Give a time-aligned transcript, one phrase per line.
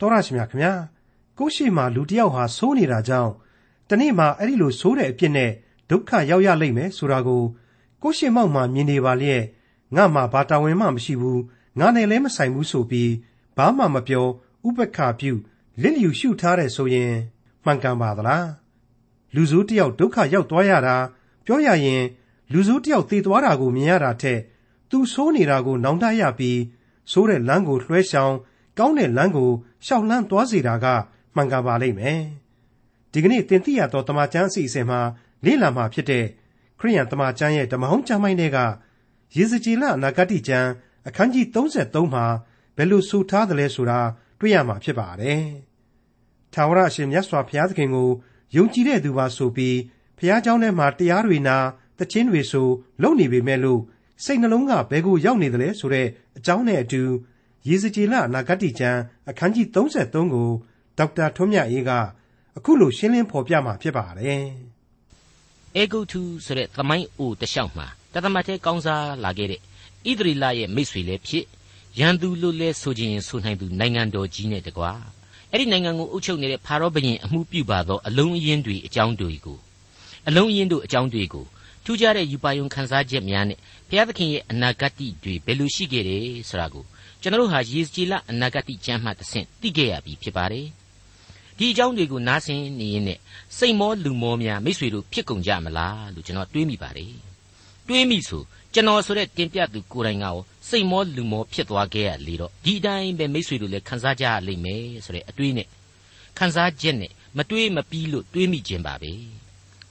[0.00, 0.72] တော်ရရှိမြခင်ဗျာ
[1.38, 3.32] ကိုရှိမှလူတယောက်ဟာဆိုးနေတာကြောင့်
[3.88, 5.50] တနေ့မှအဲ့ဒီလိုဆိုးတဲ့အပြစ်နဲ့
[5.90, 7.42] ဒုက္ခရောက်ရလိမ့်မယ်ဆိုတာကို
[8.02, 9.42] ကိုရှိမောက်မှမြင်နေပါလျက်
[9.96, 11.42] ငါမှဘာတာဝန်မှမရှိဘူး
[11.78, 13.12] ငါနဲ့လည်းမဆိုင်ဘူးဆိုပြီး
[13.56, 14.26] ဘာမှမပြော
[14.66, 15.32] ဥပက္ခပြု
[15.82, 17.12] လစ်လျူရှုထားတဲ့ဆိုရင်
[17.64, 18.48] မှန်ကန်ပါသလား
[19.34, 20.96] လူစုတယောက်ဒုက္ခရောက်သွားရတာ
[21.46, 22.02] ပြောရရင်
[22.52, 24.40] လူစုတယောက်သေသွားတာကိုမြင်ရတာထက်
[24.90, 26.60] သူဆိုးနေတာကို နောင်တရပြီး
[27.10, 28.34] ဆိုးတဲ့လမ်းကိုလွှဲရှောင်
[28.78, 29.50] ကောင်းတဲ့လမ်းကို
[29.86, 30.86] ရှောက်လှမ်းသွားစေတာက
[31.34, 32.22] မှန်ကန်ပါလိမ့်မယ်
[33.12, 35.00] ဒီကနေ့သင်သိရသောတမန်ကျမ်းအစီအစဉ်မှာ
[35.44, 36.24] လေ့လာမှာဖြစ်တဲ့
[36.78, 38.58] ခရိယန်တမန်ကျမ်းရဲ့ဓမ္မဟောင်းကျမ်းပိုင်းတွေက
[39.36, 40.70] ယေဇကျေလအနာဂတိကျမ်း
[41.08, 42.26] အခန်းကြီး33မှာ
[42.76, 44.00] ဘယ်လိုဆိုထားသလဲဆိုတာ
[44.40, 45.42] တွေ့ရမှာဖြစ်ပါတယ်။
[46.52, 48.10] ထာဝရအရှင်မြတ်စွာဘုရားသခင်ကို
[48.56, 49.76] ယုံကြည်တဲ့သူပါဆိုပြီး
[50.18, 51.56] ဘုရားကျောင်းထဲမှာတရားတွေနာ
[51.98, 52.68] တခြင်းတွေဆို
[53.02, 53.80] လုပ်နေပေမဲ့လို့
[54.24, 56.06] စိတ်နှလုံးကဘယ်ကိုရောက်နေသလဲဆိုတဲ့
[56.38, 57.02] အကြောင်းနဲ့အတူ
[57.66, 60.48] ရေစကြည်လအနာဂတ်ကျမ်းအခန်းကြီး33ကို
[60.98, 61.90] ဒေါက်တာထွန်းမြတ်အေးက
[62.56, 64.44] အခုလိုရှင်းလင်းဖော်ပြมาဖြစ်ပါတယ်။
[65.76, 71.44] အေဂုတ်ထုဆိုတဲ့သမိုင်းအိုတလျှောက်မှာတသမတ်တဲ့ကောင်းစားလာခဲ့တဲ့ဣသရီလရဲ့မိတ်ဆွေလည်းဖြစ်
[71.98, 74.92] ရန်သူလို့လဲဆိုခြင်းဆိုနိုင်သူနိုင်ငံတော်ကြီးနဲ့တကွာ
[75.50, 79.58] အဲ့ဒီနိုင်ငံကိုအုပ်ချုပ်နေတဲ့ဖာရောဘုရင်အမှုပြုပါသောအလုံးအင်းတွေအကြောင်းတွေကို
[80.28, 81.46] အလုံးအင်းတို့အကြောင်းတွေကို
[81.84, 84.92] ထူးခြားတဲ့ယူပါယုံခန်းစားချက်များနဲ့ဘုရားသခင်ရဲ့အနာဂတ်
[85.24, 86.84] တွေဘယ်လိုရှိခဲ့တယ်ဆိုတာကို
[87.28, 90.66] ကျွန်တော်တို့ဟာယေစကြည်လအနာဂတ်ကျမ်းမှတဆင့်သိခဲ့ရပြီဖြစ်ပါတယ်
[91.58, 93.18] ဒီအကြောင်းတွေကိုနားဆင်နေရင်နဲ့
[93.58, 97.14] စိတ်မောလူမောများမိษွေတို့ဖြစ်ကုန်ကြမလားလို့ကျွန်တော်တွေးမိပါတယ်
[97.88, 98.42] တွေးမိဆို
[98.74, 100.36] ကျွန်တော်ဆိုတဲ့တင်ပြသူကိုယ်တိုင်ကရော
[100.68, 105.68] စိတ်မောလူမောဖြစ်သွားခဲ့ရလေတော့ဒီအတိုင်းပဲမိษွေတို့လည်းခံစားကြရလိမ့်မယ်ဆိုတဲ့အတွေးနဲ့
[106.38, 109.12] ခံစားချက်နဲ့မတွေးမပြီးလို့တွေးမိခြင်းပါပဲ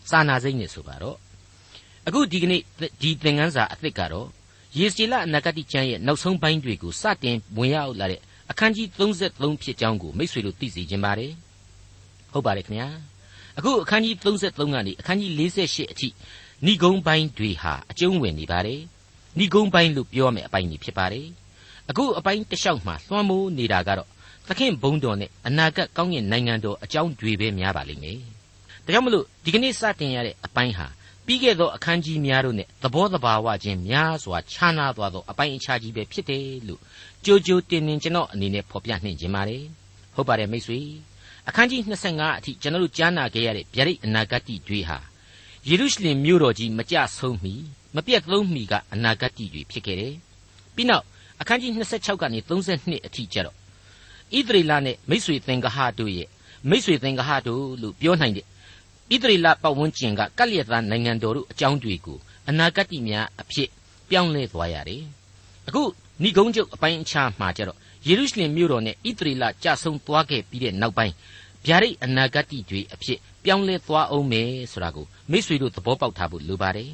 [0.09, 1.17] စာနာစိတ်နဲ့ဆိုပါတော့
[2.07, 2.61] အခုဒီကနေ့
[3.01, 4.27] ဒီသင်ခန်းစာအသစ်ကတော့
[4.75, 11.31] ယေစီလအနာဂတိကျမ်းရဲ့နောက်ဆုံးပိုင်းတွေကိုစတင်ဝင်ရောက်လာတဲ့အခန်းကြီး33ဖြစ်ကြောင်းကိုမိတ်ဆွေတို့သိစေခြင်းပါတယ်
[12.31, 12.89] ဟုတ်ပါတယ်ခင်ဗျာ
[13.57, 16.07] အခုအခန်းကြီး33ကနေအခန်းကြီး48အထိ
[16.65, 18.79] ဏိဂုံးပိုင်းတွေဟာအကျုံးဝင်နေပါတယ်
[19.37, 21.27] ဏိဂုံးပိုင်းလို့ပြောမယ်အပိုင်းကြီးဖြစ်ပါတယ်
[21.89, 24.09] အခုအပိုင်းတစ်လျှောက်မှာလွှမ်းမိုးနေတာကတော့
[24.47, 28.19] သခင်ဘုံတော်နဲ့အနာဂတ်ကောင်းကင်နိုင်ငံတော်အကြောင်းတွေပဲများပါလိမ့်မယ်
[28.85, 30.87] ဒါကြောင့်မလို့ဒီကနေ့စတင်ရတဲ့အပိုင်းဟာ
[31.27, 36.81] ပြီးခဲ့သောအခန်းကြီးများတို့နဲ့သဘောတဘာဝချင်းများစွာခြားနာသွားသောအပိုင်းအခြားကြီးပဲဖြစ်တယ်လို့
[37.25, 39.63] ကြိုကြိုတင်တင်ကျွန်တော်အနေနဲ့ဖော်ပြနှင်ခြင်းပါတယ်
[40.15, 40.79] ဟုတ်ပါတယ်မိတ်ဆွေ
[41.47, 44.97] အခန်းကြီး25အထိကျွန်တော်တို့ကြားနာခဲ့ရတဲ့ဗျာဒိတ်အနာဂတ်တွေဟာ
[45.67, 47.53] ယေရုရှလင်မြို့တော်ကြီးမကြဆုံးမီ
[47.95, 50.15] မပြတ်သုံးမီကအနာဂတ်တွေဖြစ်ခဲ့တယ်
[50.75, 51.05] ပြီးနောက်
[51.41, 53.55] အခန်းကြီး26ကနေ32အထိကျတော့
[54.37, 56.29] ဣသရေလနဲ့မိတ်ဆွေသင်္ကဟတို့ရဲ့
[56.69, 58.45] မိတ်ဆွေသင်္ကဟတို့လို့ပြောနိုင်တဲ့
[59.13, 62.17] ဣသရေလပတ်ဝန်းကျင်ကကလျက်သားနိုင်ငံတော်တို့အကြောင်းတွေကို
[62.49, 63.69] အနာဂတ်များအဖြစ်
[64.09, 65.03] ပြောင်းလဲသွားရတယ်။
[65.67, 65.83] အခု
[66.23, 71.13] ဏိဂုံးချုပ်အပိုင်းအခြားမှာကျတော့ယေရုရှလင်မြို့တော်နဲ့ဣသရေလကြဆုံသွားခဲ့ပြီးတဲ့နောက်ပိုင်း
[71.65, 76.91] ဗျာဒိတ်အနာဂတ်တွေအဖြစ်ပြောင်းလဲသွားအောင်မယ်ဆိုတာကိုမိษွေတို့သဘောပေါက်ထားဖို့လိုပါတယ်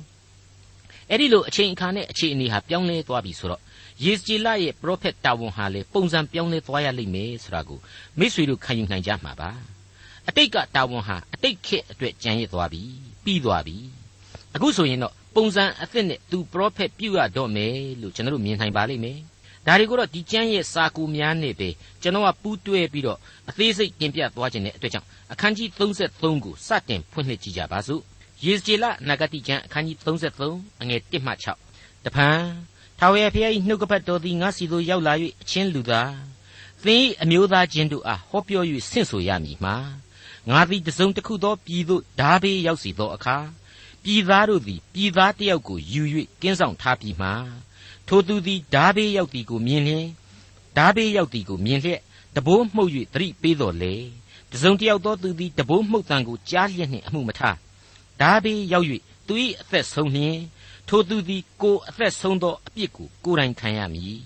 [1.09, 3.61] ။အဲ့ဒီလိုအချိန်အခါနဲ့အခြေအနေဟာပြောင်းလဲသွားပြီဆိုတော့
[4.03, 7.79] ယေစကြည်လရဲ့ပရောဖက်တာဝန်ဟာလေပုံစံပြောင်းလဲသွားရလိမ့်မယ်ဆိုတာကို
[8.19, 9.51] မိษွေတို့ခံယူနိုင်ကြမှာပါ။
[10.29, 12.81] အတိတ်ကတာဝန်ဟာအတိတ်ခေတ်အတွက်ကြံရစ်သွားပြီ
[13.23, 13.77] ပြီးသွားပြီ
[14.55, 19.19] အခုဆိုရင်တော့ပုံစံအသစ်နဲ့သူပရောဖက်ပြုတ်ရတော့မယ်လို့ကျွန်တော်တို့မြင်နိုင်ပါလိမ့်မယ်
[19.67, 21.69] ဒါတွေကိုတော့ဒီကျမ်းရဲ့စာကူများနဲ့ပဲ
[22.01, 23.17] ကျွန်တော်ကပူးတွဲပြီးတော့
[23.49, 28.01] အသေးစိတ်တင်ပြသွားခြင်းတဲ့အတွက်ကြောင့်အခန်းကြီး33ကိုစတင်ဖွင့်လှစ်ကြည့်ကြပါစို့
[28.45, 29.97] ယေဇကျေလနဂတိကျမ်းအခန်းကြီး
[30.43, 31.31] 33အငယ်1မှ
[31.69, 32.39] 6တဖန်
[32.99, 36.11] ထာဝရဘုရား၏နှုတ်ကပတ်တော်သည်ငါစီသို့ရောက်လာ၍အချင်းလူသား
[36.83, 39.75] သင်၏အမျိုးသားချင်းတို့အားဟောပြော၍ဆင့်ဆိုရမည်မှာ
[40.49, 43.37] ငါသည်တစုံတစ်ခုသောပြည်သို့ဓာဘေးရောက်စီသောအခါ
[44.03, 46.01] ပြည်သားတို့သည်ပြည်သားတယောက်ကိုယူ၍
[46.41, 47.29] ကင်းဆောင်ထားပြီးမှ
[48.07, 50.07] ထိုသူသည်ဓာဘေးရောက်သည်ကိုမြင်လျင်
[50.77, 52.01] ဓာဘေးရောက်သည်ကိုမြင်လျက်
[52.35, 53.95] တဘိုးမှုတ်၍သတိပေးတော်လေ
[54.51, 57.57] တစုံတယောက်သောသူသည်တဘိုးမှုတ်တံကိုကြားလျက်နှင့်အမှုမထား
[58.21, 58.87] ဓာဘေးရောက်၍
[59.27, 60.37] သူ၏အသက်ဆုံးလျင်
[60.87, 64.19] ထိုသူသည်ကိုအသက်ဆုံးသောအပြစ်ကိုကိုယ်တိုင်ခံရမည်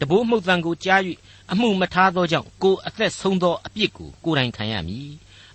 [0.00, 1.00] တဘိုးမှုတ်တံကိုကြား၍
[1.52, 5.10] အမှုမထားသောကြောင့်ကိုအသက်ဆုံးသောအပြစ်ကိုကိုယ်တိုင်ခံရမည်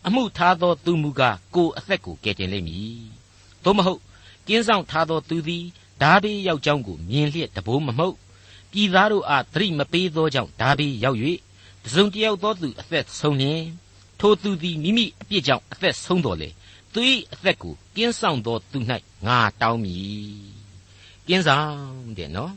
[0.07, 2.99] အမှုထားသောသူမူကားကိုယ်အသက်ကိုကယ်တင်လိမ့်မည်
[3.63, 4.01] သို့မဟုတ်
[4.47, 5.65] ကင်းဆောင်ထားသောသူသည်
[6.01, 8.15] ဓာဘေးရောက်ကြောင်းကိုမြင်လျက်တဘိုးမမှုတ်
[8.71, 11.19] ပြည်သားတို့အားသတိမပေးသောကြောင့်ဓာဘေးရောက်၍
[11.83, 13.63] တစုံတယောက်သောသူအသက်ဆုံးလျင်
[14.19, 16.49] ထိုသူသည်မိမိအပြစ်ကြောင့်အသက်ဆုံးတော်လေ
[16.93, 17.01] သူ၏
[17.33, 18.77] အသက်ကိုကင်းဆောင်သောသူ၌
[19.27, 20.59] ငါတောင်းမည်
[21.27, 21.73] ကင်းဆောင်
[22.17, 22.53] တဲ့နော်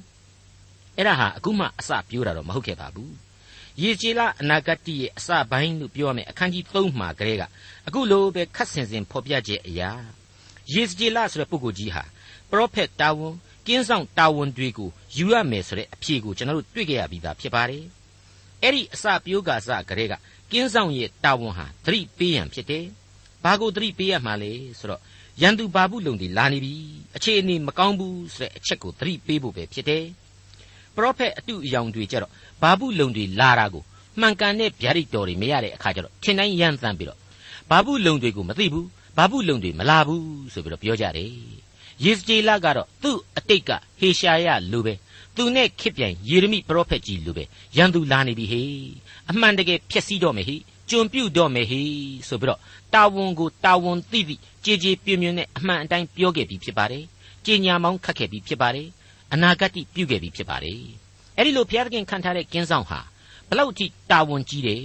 [0.97, 3.13] အဲ့ဒါဟာအခုမှအစပြောတာတော့မဟုတ်ခဲ့ပါဘူး
[3.81, 7.43] ရေကြည်လအနာဂတ်ရဲ့အစပိုင်းလို့ပြောရမယ်အခန်းကြီး3မှာကလေးက
[7.87, 9.91] အခုလိုပဲခတ်ဆင်ဆင်ဖော်ပြချက်အရာ
[10.73, 12.05] ရေကြည်လဆိုတဲ့ပုဂ္ဂိုလ်ကြီးဟာ
[12.51, 13.35] ပရောဖက်တာဝန်
[13.67, 17.85] ကင်းဆောင်တာဝန်တွေကိုယူရမယ်ဆိုတဲ့အဖြေကိုကျွန်တော်တို့တွေ့ကြရပြီးသားဖြစ်ပါတယ်
[18.63, 20.15] အဲ့ဒီအစပြိုးကစကလေးက
[20.53, 22.85] ကင်းဆောင်ရဲ့တာဝန်ဟာသတိပေးရန်ဖြစ်တယ်
[23.45, 25.01] ဘာကိုသတိပေးရမှာလဲဆိုတော့
[25.43, 26.75] ရန်သူဘာဘူးလုံတွေလာနေပြီ
[27.17, 30.05] အခြေအနေမကောင်းဘူးဆိုတဲ့အချက်ကိုသတိပေးဖို့ပဲဖြစ်တယ်
[30.97, 32.31] ပရောဖက်အတုအယောင်တွေကြတော့
[32.63, 33.83] ဘာဘူးလုံတွေလာတာကို
[34.21, 37.19] မှန်ကန်တဲ့ဗျာဒိတ်တော်တွေမရတဲ့အခါကျတော့ထင်တိုင်းရမ်းသမ်းပြီးတော့
[37.71, 38.87] ဘာဘူးလုံတွေကိုမသိဘူး
[39.17, 41.31] ဘာဘူးလုံတွေမလာဘူးဆိုပြီးတော့ပြောကြတယ်
[42.05, 44.95] ယေစကျေလကတော့သူ့အတိတ်ကဟေရှာယလိုပဲ
[45.37, 47.45] သူနဲ့ခစ်ပြိုင်ယေရမိပရောဖက်ကြီးလိုပဲ
[47.77, 48.63] ရန်သူလာနေပြီဟေ
[49.31, 50.57] အမှန်တကယ်ဖျက်ဆီးတော့မယ်ဟေ
[50.91, 51.83] ကျွန်ပြုတ်တော့မယ်ဟေ
[52.29, 52.61] ဆိုပြီးတော့
[52.95, 54.35] တာဝန်ကိုတာဝန်သိသိ
[54.65, 57.05] ကြည်ကြည်ပြင်းပြင်းနဲ့အမှန်အတိုင်းပြောခဲ့ပြီးဖြစ်ပါတယ်။
[57.47, 58.89] ကြင်ညာမောင်းခတ်ခဲ့ပြီးဖြစ်ပါတယ်။
[59.33, 60.83] အနာဂတ်တိပြုခဲ့ပြီးဖြစ်ပါတယ်။
[61.37, 63.01] အဲ့ဒီလိုဘုရားသခင်ခံထားတဲ့ကင်းဆောင်ဟာ
[63.49, 64.85] ဘလောက်ထိတာဝန်ကြီးတယ်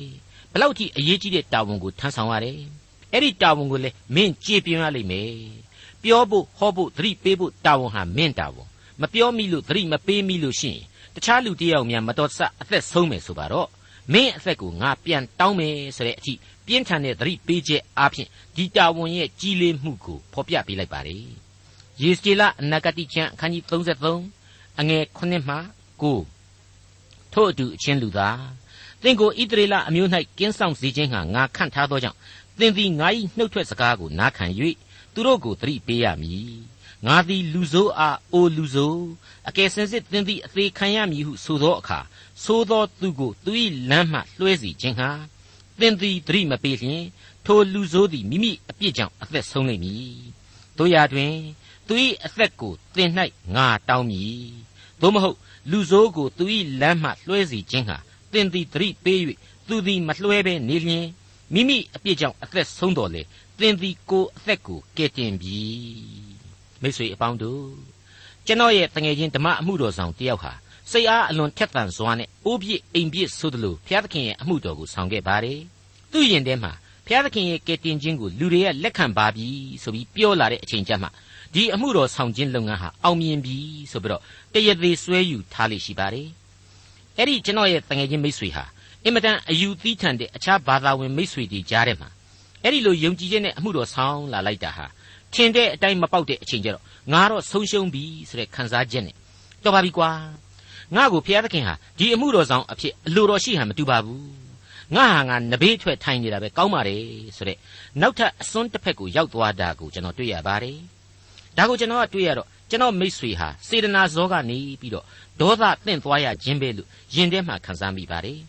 [0.53, 2.59] ဘလောက်ထိအရေးကြီးတဲ့တာဝန်ကိုထမ်းဆောင်ရတယ်။
[3.13, 5.31] အဲ့ဒီတာဝန်ကိုလည်းမင်းကြည်ပြင်းရလိမ့်မယ်။
[6.01, 8.67] ပြောဖို့ဟောဖို့သတိပေးဖို့တာဝန်ဟာမင်းတာဝန်
[9.01, 10.81] မပြောမိလို့သတိမပေးမိလို့ရှိရင်
[11.15, 13.69] တခြားလူတယောက်များမတော်တဆအသက်ဆုံးမယ်ဆိုပါတော့
[14.13, 16.33] မင်းအသက်ကိုငါပြန်တောင်းမယ်ဆိုတဲ့အထိ
[16.65, 21.25] ပြင်းထန်တဲ့သတိပေးချက်အားဖြင့်ဒီတာဝန်ရဲ့ကြီးလေးမှုကိုဖော်ပြပေးလိုက်ပါတယ်။
[22.01, 24.37] ယေစကျေလအနာဂတိကျမ်းအခန်းကြီး33
[24.79, 25.57] အငယ်9မှ
[26.41, 28.41] 9ထို့အတူအချင်းလူသား
[29.03, 32.18] သင်ကိုဣသရေလအမျိုး၌ကင်းဆောင်စေခြင်းဟာငါခန့်ထားသောကြောင့်
[32.59, 33.07] သင်သည်ငါ၏
[33.38, 34.45] နှုတ်ထွက်စကားကိုနားခံ၍
[35.13, 36.53] သူတို့ကိုသတိပေးရမည်။
[37.06, 39.06] ငါသည်လူဆိုးအားအိုလူဆိုး
[39.50, 42.00] အကယ်စင်စစ်သင်သည်အသေးခံရမည်ဟုဆိုသောအခါ
[42.44, 43.51] ဆိုသောသူကိုသူ၏
[43.89, 45.09] လမ်းမှလွှဲစီခြင်းဟာ
[45.79, 47.03] သင်သည်သတိမပေးလျင်
[47.45, 50.18] ထိုလူဆိုးသည်မိမိအပြစ်ကြောင့်အသက်ဆုံးလိမ့်မည်
[50.77, 51.35] တို့ရာတွင်
[51.88, 51.94] သူ၏
[52.25, 53.12] အသက်ကိုသင်၌
[53.56, 54.41] ငါတောင်းမည်
[55.01, 55.38] သို့မဟုတ်
[55.71, 56.45] လူဆိုးကိုသူ၏
[56.81, 57.97] လမ်းမှလွှဲစီခြင်းဟာ
[58.31, 59.21] သင်သည်သတိပေး၍
[59.67, 61.07] သူသည်မလွှဲဘဲနေလျင်
[61.53, 63.21] မိမိအပြစ်ကြောင့်အသက်ဆုံးတော်လေ
[63.59, 65.59] သင်သည်ကိုအသက်ကိုကယ်တင်ပြီ
[66.81, 67.63] မိတ်ဆွေအပေါင်းတို့
[68.45, 70.53] ကျွန်တော်ရဲ့တငယ်ချင်းဓမ္မအမှုတော်ဆောင်တယောက်ဟာ
[70.91, 75.59] စိတ်အားအလွန်ထက်သန်စွာနဲ့အိုးပြစ်အိမ်ပြစ်ဆိုသလိုဘုရားသခင်ရဲ့အမှုတော်ကိုဆောင်ခဲ့ပါတယ်။
[76.11, 76.71] သူ့ရင်ထဲမှာ
[77.05, 79.47] ဘုရားသခင်ရဲ့ကယ်တင်ခြင်းကိုလူတွေကလက်ခံပါပြီ
[79.83, 81.07] ဆိုပြီးပြောလာတဲ့အချိန်ကျမှ
[81.57, 83.57] ဒီအမှုတော်ဆောင်ခြင်းလုပ်ငန်းဟာအောင်မြင်ပြီ
[83.92, 84.21] ဆိုပြီးတော့
[84.54, 86.27] တရသေးဆွဲယူထားလိမ့်ရှိပါတယ်။
[87.18, 88.63] အဲ့ဒီကျွန်တော်ရဲ့တငယ်ချင်းမိတ်ဆွေဟာ
[89.04, 92.09] အင်မတန်အယူသီးထန်တဲ့အခြားဘာသာဝင်မိတ်ဆွေတွေကြားထဲမှာ
[92.63, 94.86] အဲ့ဒီလိုယုံကြည်ခြင်းနဲ့အမှုတော်ဆောင်လာလိုက်တာဟာ
[95.33, 96.83] ထင်တဲ့အတိုင်းမပေါက်တဲ့အချိန်ကျတော့
[97.13, 99.15] ငါတော့ဆုံးရှုံးပြီဆိုတဲ့ခံစားချက်နဲ့
[99.63, 100.12] တော်ပါပြီကွာ
[100.95, 104.27] ငါ့ကိုဘုရားသခင်ဟာဒီအမှုတော်ဆောင်အဖြစ်အလိုတော်ရှိဟန်မတူပါဘူး
[104.95, 107.03] ငါဟာငါနဘေးထွက်ထိုင်နေတာပဲကောင်းပါတယ်
[107.38, 107.57] ဆိုတဲ့
[108.01, 110.77] နောက်ထပ်အစွန်းတစ်ဖက်ကိုရောက်သွားတာကိုကျွန်တော်တွေ့ရပါတယ်
[111.57, 115.06] ဒါကိုကျွန်တော်ကတွေ့ရတော့ကျွန်တော်မိတ်ဆွေဟာစေတနာဇောကနေပြီးတော့
[115.39, 118.39] ဒေါသတင့်သွားရခြင်းပဲလို့ယင်ထဲမှာခံစားမိပါတယ်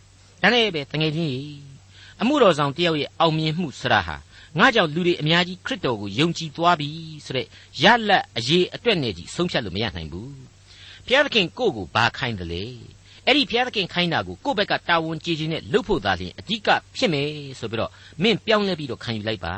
[0.41, 1.59] ဒါနဲ့ပဲတငယ်ချင်းကြီး
[2.21, 4.15] အမှုတော်ဆောင်တယောက်ရဲ့အောင်မြင်မှုဆရာဟာ
[4.59, 6.89] ငါကြောင့်လူတွေအများကြီးခရစ်တော်ကိုယုံကြည်သွားပြီ
[7.25, 7.47] ဆိုတဲ့
[7.83, 10.33] ရလက်အရေးအတွက်နဲ့ကြီးဆုံးဖြတ်လို့မရနိုင်ဘူး
[11.05, 12.63] ဘုရားသခင်ကိုယ့်ကိုဘာခိုင်းတယ်လဲ
[13.25, 17.27] အဲ့ဒီဘုရားသခင်ခိုင်းတာကိုကိုယ့်ဘက်ကတာဝန်ကြီးကြီးနဲ့လုပ်ဖို့သာလျှင်အဓိကဖြစ်မယ်
[17.59, 17.91] ဆိုပြီးတော့
[18.23, 19.55] မင်းပြောင်းလဲပြီးတော့ခံယူလိုက်ပါ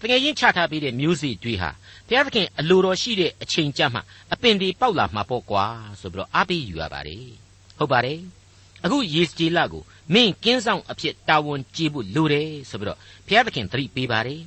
[0.00, 1.70] တကယ်ချင်းချထားပေးတဲ့မျိုးစေ့တွေဟာ
[2.08, 5.64] ဘုရားသခင်အလိုတော်ရှိတဲ့အချိန်ကြမှာအပင်တွေပေါက်လာမှာပေါ့ကွာ
[6.00, 7.26] ဆိုပြီးတော့အားပေးယူရပါတယ်
[7.78, 8.20] ဟုတ်ပါတယ်
[8.84, 9.82] အခုယေစကျေလကို
[10.14, 14.40] မင်းကင်းဆောင်အဖြစ်တာဝန်ကြီးဖို့လိုတယ်ဆိုပြီးတော့ဘုရားသခင်သတိပေးပါတယ်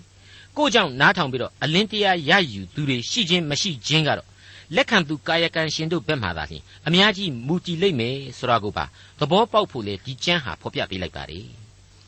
[0.57, 4.27] ကိုကြောင့်နားထောင်ပြီးတော့အလင်းတရားရယူသူတွေရှိခြင်းမရှိခြင်းကတော့
[4.75, 8.85] လက်ခံသူကာယကံရှင်တို့ဘက်မှသာလျှင်အများကြီးမူတည်လိမ့်မယ်ဆိုတာကိုပါ
[9.19, 11.47] သဘောပေါက်ဖို့လေဒီကျမ်းဟာဖော်ပြပေးလိုက်ပါတယ်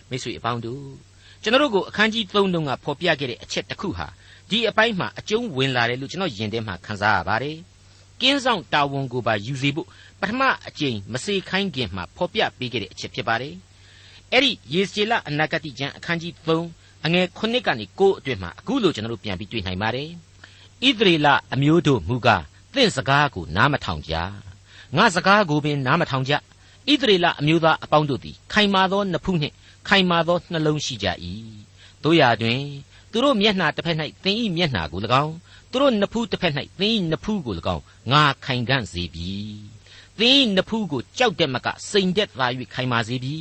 [0.10, 0.84] မိတ်ဆွေအပေါင်းတို့
[1.42, 4.08] ကျွန်တော်တို့ကိုအခန်းကြီး3တုန်းကဖော်ပြခဲ့တဲ့အချက်တစ်ခုဟာ
[4.52, 7.58] ဒီအပိုင်းမှာအကျုံးဝင်လာတယ်လို့ကျွန်တော်ယင်ထဲမှာခန်းစားရပါတယ်
[8.22, 9.88] ကင်းဆောင်တာဝန်ကိုပါယူစေဖို့
[10.22, 13.56] ပထမအကြိမ်မစေခိုင်းခင်မှာဖော်ပြပေးခဲ့တဲ့အချက်ဖြစ်ပါတယ်
[14.32, 16.34] အဲ့ဒီယေစီလအနာဂတိကျမ်းအခန်းကြီး
[16.70, 20.10] 3အငယ်9ကနေ9အတွင်မှာအခုလိုကျွန်တော်တို့ပြန်ပြီးတွေ့နိုင်ပါတယ်
[20.88, 22.44] ဣသရေလအမျိုးတို့မူကား
[22.74, 24.14] သင့်စကားကိုနားမထောင်ကြ
[24.98, 26.38] ငါစကားကိုပင်နားမထောင်ကြဣ
[27.02, 29.56] သရေလအမျိုးသားအပေါင်းတို့သည်ခိုင်မာသောနှဖူးနှင့်
[29.88, 31.08] ခိုင်မာသောနှလုံးရှိကြ၏
[32.04, 32.60] တို့ရာတွင်
[33.12, 35.36] သူတို့မျက်နှာတစ်ဖက်၌သင်၏မျက်နှာကို၎င်း
[35.72, 39.34] သူတို့နှဖူးတစ်ဖက်၌သင်၏နှဖူးကို၎င်းငါခိုင်ခန့်စေပြီ
[40.20, 43.36] သင်၏နှဖူးကိုကြောက်တဲ့မကစိန်တဲ့သာ၍ခိုင်မာစေပြီ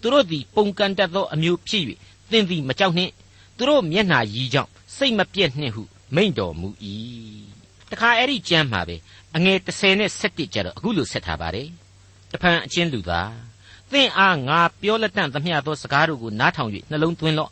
[0.00, 1.84] သူတို့သည်ပုန်ကန်တတ်သောအမျိုးဖြစ်၍
[2.30, 3.12] သင်သည်မကြောက်နှင့်
[3.56, 5.82] သူတို့မျက်နှာရည်ကြောင့်စိတ်မပြည့်နှင့်ဟု
[6.14, 6.68] မိန့်တော်မူ၏
[7.90, 8.96] တခါအဲ့ဒီကျမ်းမှာပဲ
[9.36, 11.68] အငယ်30နဲ့17ကျတော့အခုလိုဆက်ထားပါတယ်
[12.32, 13.32] တဖန်အချင်းလူသား
[13.92, 17.50] သင်အားငါပြောလက်တန့်သမျှသောစကားတို့ကိုနားထောင်၍နှလုံးသွင်းလော့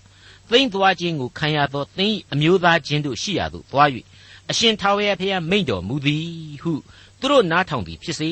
[0.50, 3.88] သိမ့်သွားခြင်းကိုခံရသောသင်၏အမျိုးသားချင်းတို့ရှိရာသို့သွား၍
[4.50, 6.26] အရှင်ထာဝရဘုရားမိန့်တော်မူသည်
[6.62, 6.72] ဟု
[7.20, 8.30] သူတို့နားထောင်သည်ဖြစ်စေ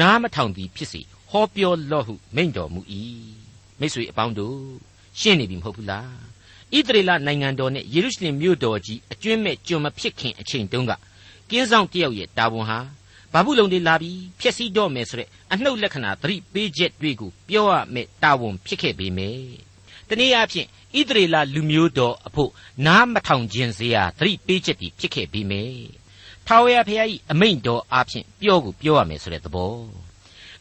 [0.00, 2.80] နားမထောင်သည်ဖြစ်စေဟောပြောလော့ဟုမိန့်တော်မူ၏
[3.80, 4.58] မိတ်ဆွေအပေါင်းတို့
[5.20, 6.10] ရှင်းနေပြီမဟုတ်ဘူးလား
[6.74, 10.92] ဣသရေလနိုင်ငံတော်နဲ့ယေရုရှလင်မြို့တော်ကြီးအကျွင့်မဲ့ကျွန်မဖြစ်ခင်အချိန်တုန်းက
[11.50, 12.78] ကင်းဆောင်တယောက်ရဲ့တာဝန်ဟာ
[13.32, 19.56] ဘာဘူးလုံတွေလာပြီးဖျက်ဆီးတော့မယ်ဆိုတဲ့အနှုတ်လက္ခဏာသတိပေးချက်တွေကိုပြောရမယ်တာဝန်ဖြစ်ခဲ့ပေမယ့်
[20.08, 20.68] တနည်းအားဖြင့်
[20.98, 22.50] ဣသရေလလူမျိုးတော်အဖို့
[22.86, 25.86] နားမထောင်ခြင်းစရာသတိပေးချက်တွေဖြစ်ခဲ့ပေမယ့်
[26.46, 29.74] ထာဝရဘုရား၏အမိန့်တော်အားဖြင့်ပြောကိုပြောရမယ်ဆိုတဲ့သဘော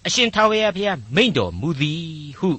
[0.06, 2.06] အရှင်ထာဝရဘုရားမိန့်တော်မူသည်
[2.40, 2.50] ဟု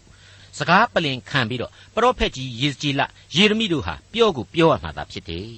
[0.59, 3.03] စကားပလင်ခံပြီးတော့ပရောဖက်ကြီးယေဇကျေလ
[3.37, 5.49] ယေရမိတို့ဟာပြောကိုပြောရမှာသာဖြစ်တယ်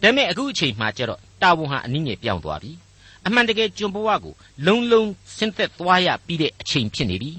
[0.00, 2.72] ဒါပေမဲ့အခုအချိန်မှကျတော့တာဝန်ဟာအနည်းငယ်ပြောင်းသွားပြီ
[3.26, 4.34] အမှန်တကယ်ကျွန်ဘဝကို
[4.66, 5.04] လုံလုံ
[5.36, 7.32] ဆင်းသက်သွားရပြီးတဲ့အချိန်ဖြစ်နေပြီ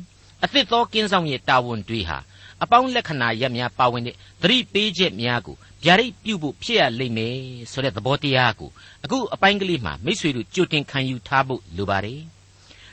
[0.44, 2.18] အသစ်သောကင်းဆောင်ရဲ့တာဝန်တွေဟာ
[2.64, 7.38] အပေါင်းလက္ခဏာရပ်များပါဝင်တဲ့သတိပေးချက်များကိုဗျာဒိတ်ပြုဖို့ဖြစ်ရလိမ့်မယ်
[7.72, 8.70] ဆိုတဲ့သဘောတရားကို
[9.04, 12.22] အခုအပိုင်းကလေးမှာမိษွေတို့ကြိုတင်ခံယူထားဖို့လိုပါတယ်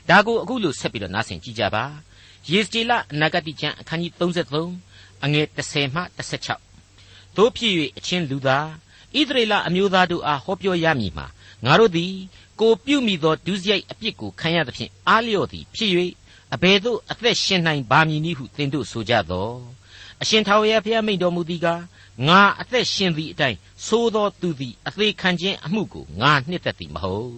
[0.09, 1.85] ဒါကိုအခုလို့ဆက်ပြီးတော့နားဆင်ကြည့်ကြပါ
[2.51, 4.13] ယေစတီလအနာဂတိကျမ်းအခန်းကြီး
[4.69, 6.01] 33အငယ်30မှ
[6.69, 8.67] 16တို့ဖြစ်၍အချင်းလူသား
[9.19, 11.25] ဣသရေလအမျိုးသားတို့အားဟောပြောရမည်မှာ
[11.65, 12.13] ငါတို့သည်
[12.59, 15.91] ကိုပြုမိသောဒုစရိုက်အပြစ်ကိုခံရသဖြင့်အားလျော့သည်ဖြစ်၍
[16.53, 19.51] အဘယ်သို့အသက်ရှင်နိုင်ပါမည်နည်းဟုသင်တို့ဆိုကြသော
[20.21, 21.81] အရှင်ထာဝရဘုရားမိန့်တော်မူသည်ကား
[22.27, 27.35] ငါအသက်ရှင်သည့်အတိုင်းသိုးသောသူသည်အသေးခံခြင်းအမှုကိုငါနှစ်သက်သည်မဟုတ်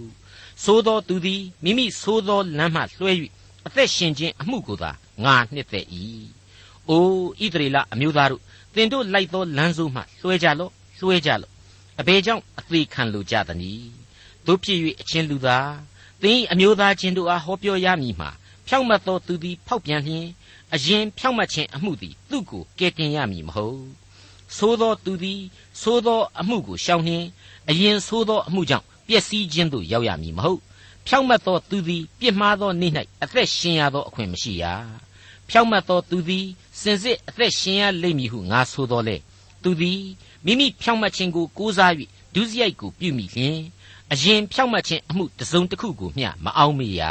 [0.63, 3.12] သိုးသောသူသည်မိမိသိုးသောလမ်းမှလွှဲ၍
[3.67, 4.91] အသက်ရှင်ခြင်းအမှုကိုသာ
[5.24, 5.86] ငါနှစ်သက်၏
[6.89, 7.03] အို
[7.41, 8.41] ဣသရေလအမျိုးသားတို့
[8.75, 11.51] သင်တို့လိုက်သောလမ်းစိုးမှလွှဲကြလော့လွှဲကြလော့
[12.00, 13.89] အဘယ်ကြောင့်အသေးခံလိုကြသနည်း
[14.45, 15.72] တို့ဖြစ်၍အချင်းလူသား
[16.24, 18.29] သင်အမျိုးသားချင်းတို့အားဟောပြောရမည်မှာ
[18.67, 20.25] ဖြောင့်မတ်သောသူသည်ဖောက်ပြန်လျင်
[20.74, 23.79] အရင်ဖြောင့်မတ်ခြင်းအမှုသည်သူ့ကိုကယ်တင်ရမည်မဟုတ်
[24.57, 25.41] သို့သောသူသည်
[25.81, 27.24] သို့သောအမှုကိုရှောင်နှင်
[27.69, 30.62] အရင်သို့သောအမှုကြောင့်ပျက်စီးခြင်းသို့ရောက်ရမည်မဟုတ်
[31.07, 32.91] ဖြောင့်မတ်သောသူသည်ပြစ်မှားသောနေ့၌
[33.24, 34.63] အသက်ရှင်ရသောအခွင့်မရှိရ
[35.50, 36.45] ဖြောင့်မတ်သောသူသည်
[36.81, 39.17] စင်စစ်အသက်ရှင်ရလိမ့်မည်ဟုငါဆိုတော်လေ
[39.63, 40.01] သူသည်
[40.45, 41.93] မိမိဖြောင့်မတ်ခြင်းကိုကိုးစား၍
[42.34, 43.57] ဒုစရိုက်ကိုပြုမိလျင်
[44.12, 47.01] အရင်ဖြောင့်မတ်ခြင်းအမှုတစ်စုံတစ်ခုကိုမျှမအောင်မေရ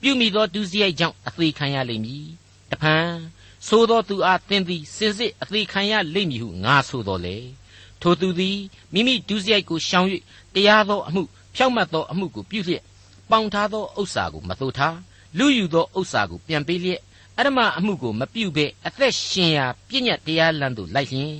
[0.00, 2.26] ပြုမိသောဒုစရိုက်ကြောင့်အသေးခံရလိမ့်မည်
[2.70, 3.08] တဖန်
[3.68, 7.36] သို့သောသူအားသင်သည်စင်စစ်အသေးခံရလိမ့်မည်ဟုငါဆိုတော်လေ
[8.00, 8.58] ထိုသူသည်
[8.92, 10.08] မိမိဒုစရိုက်ကိုရှောင်၍
[10.54, 11.22] တရားသောအမှု
[11.56, 12.82] ဖြောင့်မတ်သောအမှုကိုပြုလျက်
[13.30, 14.96] ပေါင်ထားသောဥစ္စာကိုမသို့ထား
[15.38, 17.00] လူယူသောဥစ္စာကိုပြန်ပေးလျက်
[17.38, 21.34] အရမအမှုကိုမပြုဘဲအသက်ရှင်ရာပြည့်ညတ်တရားလမ်းသို့လိုက်လျင်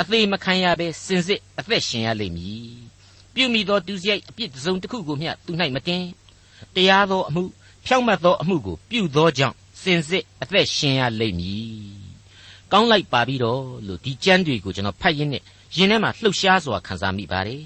[0.00, 2.74] အသေးမခံရဘဲစင်စစ်အသက်ရှင်ရလိမ့်မည်
[3.34, 6.04] ပြုမိသောဒုစရိုက်အပြစ်တစ်စုံတစ်ခုကိုမျှသူ၌မတင်
[6.74, 7.42] တရားသောအမှု
[7.86, 12.04] ဖြောင့်မတ်သောအမှုကိုပြုသောကြောင့်စင်စစ်အသက်ရှင်ရလိမ့်မည်
[12.72, 15.42] ကောင်းလိုက်ပါပြီတော့လို့ဒီကျမ်းတွေကိုကျွန်တော်ဖတ်ရင်းနဲ့
[15.76, 17.62] ရင်ထဲမှာလှုပ်ရှားစွာခံစားမိပါတယ်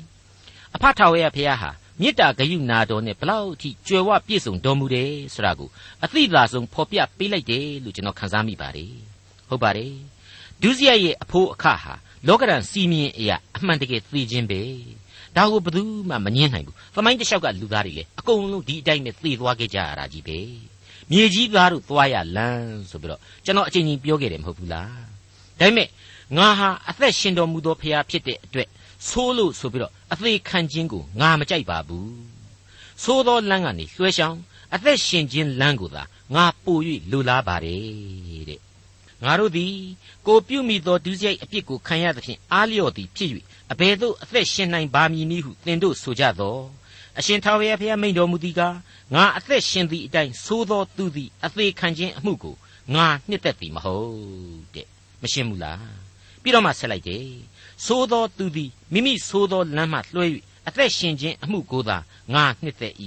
[0.74, 1.70] အဖထာဝရဘုရားဟာ
[2.00, 5.68] မေတ္တာဂရုနာတော်နဲ့ဘလောက်အထိကြွယ်ဝပြည့်စုံတော်မူတယ်ဆိုတာကို
[6.04, 8.92] အသိသာဆုံးဖော်ပြပေးလိုက်တယ်လို့ကျွန်တော်ခန်းစားမိပါတယ်
[9.48, 9.94] ဟုတ်ပါတယ်
[10.62, 11.94] ဒုစရိုက်ရဲ့အဖိုးအခဟာ
[12.26, 14.60] လောကရန်စီမင်းအရာအမှန်တကယ်သိခြင်းပဲ
[15.38, 20.38] ဒါကိုဘယ်သူမှမငြင်းနိုင်ဘူးသမိုင်းတစ်လျှောက်ကလူသားတွေလေအကုန်လုံးဒီအတိုင်းပဲသိသွားခဲ့ကြရတာကြီးပဲ
[21.10, 24.90] မြေကြီးသားတို့သွားရလမ်းဆိုပြီးတော့ကျွန်တော်အချိန်ချင်းပြောခဲ့တယ်မဟုတ်ဘူးလား
[25.60, 25.88] ဒါပေမဲ့
[26.36, 28.68] ငါဟာအသက်ရှင်တော်မူသောဖခင်ဖြစ်တဲ့အတွက်
[29.08, 32.12] ဆိုးလို့ဆိုပြီးတော့အသေးခံခြင်းကိုငါမကြိုက်ပါဘူး
[33.02, 34.36] ဆိုးသောလမ်းကနေလွှဲရှောင်
[34.74, 36.02] အသက်ရှင်ခြင်းလမ်းကိုသာ
[36.34, 36.78] ငါပို၍
[37.10, 38.60] လူလားပါတယ်တဲ့
[39.24, 39.74] ငါတို့သည်
[40.26, 43.30] ကိုပြုမိသောဒုစရိုက်အပြစ်ကိုခံရသဖြင့်အားလျော့သည်ဖြစ်၍
[43.72, 46.58] အဘယ်သို့အသက်ရှင်နိုင်ပါမည်နည်းဟုသင်တို့ဆိုကြသော
[47.18, 48.76] အရှင်ထာဝရဘုရားမိန့်တော်မူသည်ကား
[49.14, 52.56] ငါအသက်ရှင်သည့်အတိုင်းသိုးသောသူသည်အသေးခံခြင်းအမှုကို
[52.94, 54.86] ငါနှစ်သက်သည်မဟုတ်တဲ့
[55.22, 55.82] မရှင်းဘူးလား
[56.42, 57.24] ပြီးတော့မှဆက်လိုက်တယ်
[57.84, 60.26] သိုးသောသူသည်မိမိသိုးသောလမ်းမှလွှဲ၍
[60.68, 61.96] အသက်ရှင်ခြင်းအမှုကိုသာ
[62.34, 62.94] ငါနှစ်သက်၏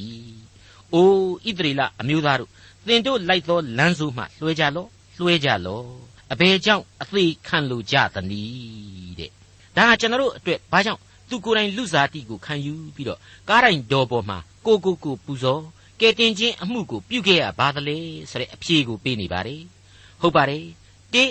[0.94, 1.08] ။အို
[1.46, 2.50] ဣသရေလအမျိုးသားတို့
[2.88, 4.89] သင်တို့လိုက်သောလမ်းစိုးမှလွှဲကြလော့
[5.20, 5.86] လွှဲကြလော့
[6.32, 9.32] အဘယ်ကြောင့်အသေးခံလိုကြသနည်းတဲ့။
[9.78, 15.63] ဒါကကျွန်တော်တို့အတွက်ဘာကြောင့်သူကိုယ်တိုင်လူစားတိကိုခံယူပြီးတော့ကားတိုင်တော်ပေါ်မှာကိုကိုကိုပူဇော်
[16.00, 17.98] ကဲတင်ခြင်းအမှုကိုပြုခဲ့ရပါသလဲ
[18.32, 19.62] ဆိုတဲ့အဖြေကိုပေးနေပါတယ်။
[20.22, 20.63] ဟုတ်ပါတယ်။
[21.13, 21.24] တိ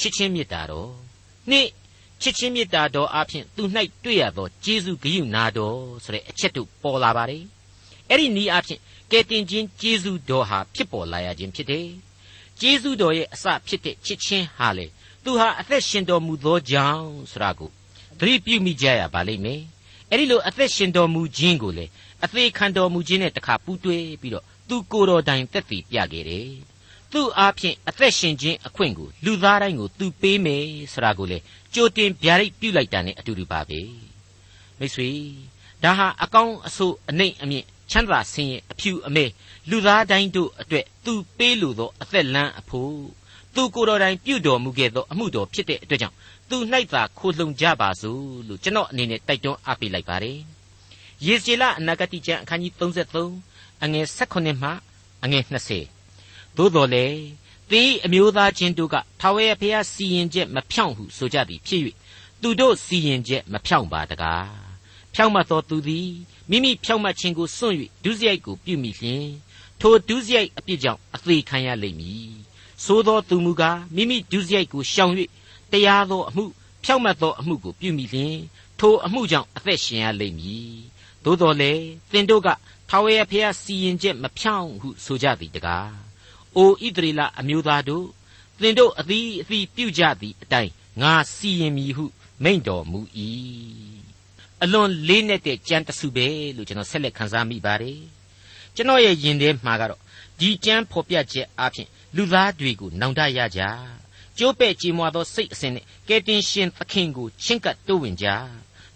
[0.00, 0.90] ချစ်ချင်းမေတ္တာတော်
[1.50, 1.68] နှစ်
[2.22, 3.62] ချစ်ချင်းမေတ္တာတော်အဖျင်သူ၌
[4.04, 7.42] တွေ့ရသောကျေးဇူးဂရုနာတော်ဆိုတဲ့အချက်တို့ပေါ်လာပါတယ်။
[8.08, 8.80] အဲ့ဒီနီးအဖျင်
[9.12, 11.86] ကဲတင်ခြင်းကျေးဇူးတော်ဟာဖြစ်ပေါ်လာရခြင်းဖြစ်တယ်။
[12.60, 14.86] ကျေးဇူးတော်ရဲ့အစဖြစ်တဲ့ချစ်ချင်းဟာလေ
[15.24, 17.70] သူဟာအသက်ရှင်တော်မူသောကြောင့်ဆိုတာကို
[18.18, 19.60] သတိပြုမိကြရပါလိမ့်မယ်။
[20.10, 21.86] အဲ့ဒီလိုအသက်ရှင်တော်မူခြင်းကိုလေ
[22.24, 26.50] အသေးခံတော်မူခြင်းနဲ့တခါပူးတွဲပြီးတော့သူကိုယ်တော်တိုင်သက်သေပြခဲ့တယ်။
[27.12, 31.38] သူ့အားဖြင့်အသက်ရှင်ခြင်းအခွင့်ကိုလူသားတိုင်းကိုသူပေးမယ်ဆိုတာကိုလေ
[31.74, 33.80] ကြိုတင်ဗျာဒိတ်ပြုလိုက်တာနဲ့အတူတူပါပဲ
[34.78, 35.10] မိတ်ဆွေ
[35.82, 39.24] ဒါဟာအကောင်းအဆိုးအနှိမ့်အမြင့်ချမ်းသာဆင်းရဲအဖြူအမဲ
[39.70, 42.94] လူသားတိုင်းတို့အတွက်သူပေးလိုသောအသက်လန်းအဖို့
[43.54, 46.16] သူကိုယ်တော်တိုင်ပြုတော်မူခဲ့သောအမှုတော်ဖြစ်တဲ့အတွက်ကြောင့်
[46.50, 46.56] သူ၌
[46.92, 50.38] သာခိုလှုံကြပါစို့လို့ကျွန်တော်အနေနဲ့တိုက်တွန်းအားပေးလိုက်ပါတယ်
[51.26, 52.72] ယေဇေလအနာဂတိကျမ်းအခန်းကြီး
[53.28, 54.70] 33အငယ်16မှ
[55.24, 55.44] အငယ်
[56.00, 57.06] 20သို့တော်လေ
[57.70, 61.82] သင်အမျိုးသားချင်းတို့ကထာဝရဘုရားစီရင်ချက်မဖြောင့်ဟုဆိုကြသည်ဖြစ်၍
[62.40, 64.48] သူတို့စီရင်ချက်မဖြောင့်ပါတကား
[65.14, 66.10] ဖြောင့်မတ်သောသူသည်
[66.50, 69.26] မိမိဖြောင့်မတ်ခြင်းကိုစွန့်၍ဒုစရိုက်ကိုပြုမိလျင်
[69.80, 72.30] ထိုဒုစရိုက်အပြစ်ကြောင့်အသေးခံရလိမ့်မည်
[72.84, 75.12] သို့သောသူမူကားမိမိဒုစရိုက်ကိုရှောင်၍
[75.72, 76.44] တရားသောအမှု
[76.84, 78.36] ဖြောင့်မတ်သောအမှုကိုပြုမိလျင်
[78.78, 80.74] ထိုအမှုကြောင့်အသက်ရှင်ရလိမ့်မည်
[81.24, 81.72] သို့တော်လေ
[82.10, 82.48] သင်တို့က
[82.88, 85.92] ထာဝရဘုရားစီရင်ချက်မဖြောင့်ဟုဆိုကြသည်တကား
[86.56, 88.06] အိုဣသရေလအမျိုးသားတို့
[88.60, 90.72] သင်တို့အသီးအသီးပြုကြသည့်အတိုင်း
[91.02, 92.04] ငါစီရင်မည်ဟု
[92.44, 93.00] မိန့်တော်မူ၏
[94.62, 98.00] အလွန်လေးနက်တဲ့ကြံတစုပဲလို့ကျွန်တော်ဆက်လက်ခန်းစားမိပါတယ်
[98.74, 100.00] ကျွန်တော်ရဲ့ယင်ထဲမှာကတော့
[100.40, 103.60] ဒီကြံဖော်ပြချက်အပြင် လူသားတွေကိုနောင်တရကြ
[104.38, 108.26] ကျိုးပဲ့ကြည်မွာသောစိတ်အစဉ်နဲ့ကဲတင်ရှင်သခင်ကိုချင့်ကပ်တိုးဝင်ကြ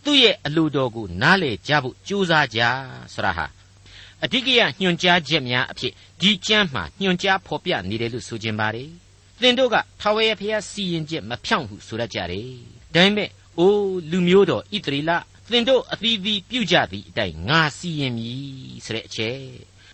[0.04, 2.60] သူ့ရဲ့အလိုတော်ကိုနားလေကြဖို့ကြိုးစားကြ
[3.14, 3.46] ဆရာဟာ
[4.24, 8.90] အဓိကရညွှန်ကြားချက်များအဖြစ်ဒီကျမ်းမှာညွှန်ကြားဖော်ပြနေတယ်လို့ဆိုခြင်းပါတယ်
[9.40, 12.48] သင်တို့ကထာဝရဘုရားစီရင်ချက်မဖြောင့်ဟုဆိုရကြတယ်
[12.94, 15.10] ဒါပေမဲ့အိုးလူမျိုးတော်ဣသရေလ
[15.50, 19.38] သင်တို့အသီးသီးပြုကြသည့်အတိုင်းငါစီရင်မည်ဆိုတဲ့အချက်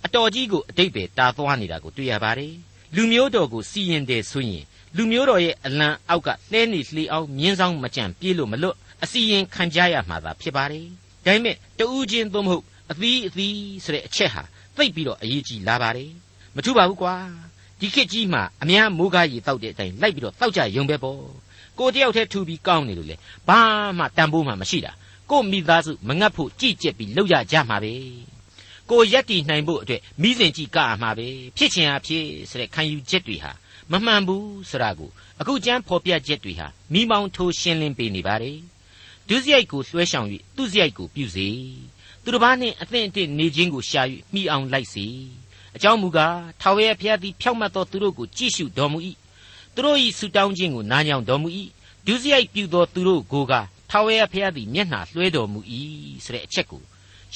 [0.04, 2.54] အတော်ကြီးကိုအတိတ်ပဲတာသွားနေတာကိုတွေ့ရပါတယ်
[2.96, 4.64] လူမျိုးတော်ကိုစီရင်တယ်ဆိုရင်
[4.96, 10.86] လူမျိုးတော်ရဲ့အလံအောက်ကလှဲနေလှေအောင်မြင်းဆောင်မကြံပြေးလို့မလွတ်အစီရင်ခံကြရမှာသာဖြစ်ပါတယ်
[11.24, 14.42] ဒါပေမဲ့တဦးချင်းသို့မဟုတ်အသီးအသီးဆိုတဲ့အချက်ဟာ
[14.76, 16.10] သိပ်ပြီးတော့အရေးကြီးလာပါတယ်
[16.56, 17.14] မထူပါဘူးကွာ
[17.80, 21.18] ဒီခေတ်ကြီးမှာအများမိုးကားရီတောက်တဲ့အတိုင်းလိုက်ပြီးတော့တောက်ကြရုံပဲပေါ့
[21.78, 23.16] ကိုတယောက်တည်းထူပြီးကောင်းနေလို့လေ
[23.48, 23.60] ဘာ
[23.98, 24.92] မှတန်ဖိုးမှမရှိတာ
[25.30, 27.94] ကိုမိသားစုမငတ်ဖို့ကြည်ကြက်ပြီးလောက်ရကြမှာပဲ
[28.90, 33.52] ကိုရက်တီနိုင်ဖို့အတွက်မိစဉ်ကြည့်ကရမှာပဲဖြစ်ချင်အားဖြစ်ဆိုတဲ့ခံယူချက်တွေဟာ
[33.90, 38.58] မမှန်ဘူးဆိုတာကိုအခုကျမ်းဖော်ပြချက်တွေဟာမိမောင်းထိုးရှင်းလင်းပေးနေပါတယ်
[39.28, 41.48] ဒုစရိုက်ကိုလွှဲရှောင်၍သူစရိုက်ကိုပြုစေ
[42.22, 44.02] သူတစ်ပါးနှင့်အသင့်အတင့်နေခြင်းကိုရှာ၍
[44.34, 45.06] မိအောင်လိုက်စေ
[45.76, 48.98] အကြောင်းမူကားထာဝရဘုရားသည်ဖြောက်မတ်သောသူတို့ကိုကြည့်ရှုတော်မူ၏
[49.74, 51.48] သူတို့၏ဆုတောင်းခြင်းကိုနားညောင်းတော်မူ၏
[52.06, 53.52] ဒုစရိုက်ပြုသောသူတို့ကိုက
[53.90, 55.60] ထာဝရဘုရားသည်မျက်နှာလွှဲတော်မူ၏
[56.24, 56.82] ဆိုတဲ့အချက်ကို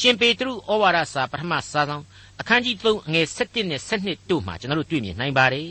[0.01, 2.05] ရှင်ပေတရုဩဝါဒစာပထမစာဆောင်
[2.41, 5.71] အခန်းကြီး3အငယ်7နဲ့7တို့မှာကျွန်တော်တို့တွေ့မြင်နိုင်ပါတယ်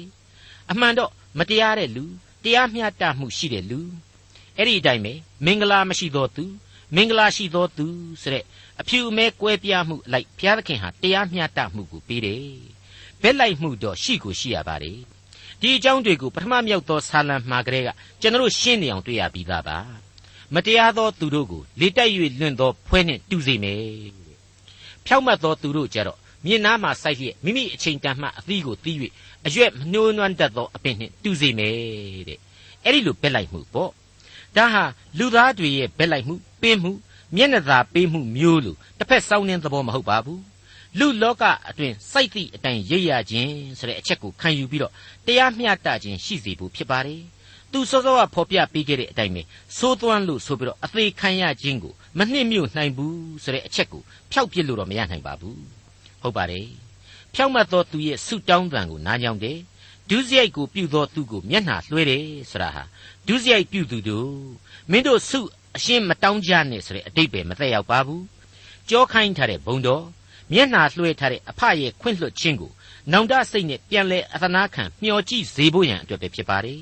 [0.72, 2.06] အမှန်တော့မတရားတဲ့လူ
[2.44, 3.80] တရားမျှတမှုရှိတဲ့လူ
[4.58, 5.14] အဲ့ဒီအတိုင်းပဲ
[5.46, 6.46] မင်္ဂလာမရှိသောသူ
[6.96, 7.88] မင်္ဂလာရှိသောသူ
[8.22, 8.44] ဆိုတဲ့
[8.82, 12.48] အဖြူအမဲကွဲပြားမှုအလိုက်ဘုရားသခင်ဟာတရားမျှတမှုကိုပေးတယ်
[13.22, 15.00] ဘက်လိုက်မှုတော့ရှိကိုရှိရပါတယ်
[15.62, 17.90] ဒီအကြောင်းတွေကိုပထမမြောက်သောဆာလံမှာကလေးက
[18.22, 19.78] ကျွန်တော်ရှင်းနေအောင်တွေ့ရပြီးသားပါ
[20.56, 23.82] မတရားသောသူတို့ကိုလေတိုက်၍လွင့်သောဖွဲနှင့်တူစေမယ်
[25.06, 28.98] ဖြောက်မတ်သောသူတို့ကြတော့မြင်နာမှာစိုက်လျက်မိမိအချိန်တန်မှအသီးကိုသီး၍
[29.46, 31.76] အရွက်မနှိုးနွမ်းတတ်သောအပင်နှင့်တူစေမယ်
[32.30, 32.40] တဲ့
[32.84, 33.92] အဲ့ဒီလိုဘက်လိုက်မှုပေါ့
[34.56, 34.84] ဒါဟာ
[35.18, 36.92] လူသားတွေရဲ့ဘက်လိုက်မှုပင်းမှု
[37.36, 40.42] မျက်နှာသာပေးမှုမျိုးလို့တစ်ဖက်စောင်းနှင်းသဘောမဟုတ်ပါဘူး
[41.00, 44.94] လူလောကအတွင်စိုက်သည့်အတိုင်းရိပ်ရခြင်းဆိုတဲ့အချက်ကိုခံယူပြီးတော့
[45.26, 47.22] တရားမျှတခြင်းရှိစေဖို့ဖြစ်ပါတယ်
[47.74, 49.42] သူစောစောကဖော်ပြပေးခဲ့တဲ့အတိုင်းပဲ
[49.78, 55.62] စိုးသွမ်းလို့ဆိုပြီးတော့အသေးခံရခြင်းကိုမနှိမ့်မြို့နိုင်ဘူးဆိုတဲ့အချက်ကိုဖျောက်ပစ်လို့တော့မရနိုင်ပါဘူး
[56.22, 56.68] ဟုတ်ပါတယ်
[57.34, 59.60] ဖြောက်မတ်သောသူရဲ့ဆုတောင်းတန်ကိုနားညောင်းတယ်
[60.10, 62.84] ဒုစရိုက်ကိုပြုသောသူကိုမျက်နှာလွှဲတယ်ဆိုတာဟာ
[63.28, 64.34] ဒုစရိုက်ပြုသူတို့
[64.92, 65.40] မင်းတို့ဆု
[65.78, 68.24] အရှင်းမတောင်းကြနဲ့ဆိုတဲ့အတိတ်ပဲမသက်ရောက်ပါဘူး
[68.90, 70.06] ကြောခိုင်းထားတဲ့ဘုံတော်
[70.54, 72.72] မျက်နှာလွှဲထားတဲ့အဖရဲ့ခွင့်လွှတ်ခြင်းကို
[73.12, 76.80] နောင်တစိတ်နဲ့ပြန်လဲအသနာခံမျှော်ကြည့်စေဖို့ရန်အတွက်ပဲဖြစ်ပါတယ်